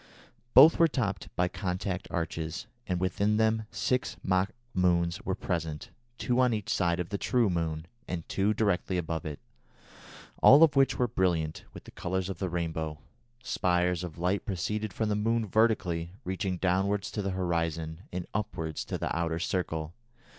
[0.55, 6.39] Both were topped by contact arches, and within them six mock moons were present, two
[6.39, 9.39] on each side of the true moon, and two directly above it,
[10.41, 12.97] all of which were brilliant with the colours of the rainbow.
[13.43, 18.83] Spires of light proceeded from the moon vertically, reaching downwards to the horizon, and upwards
[18.85, 19.93] to the outer circle.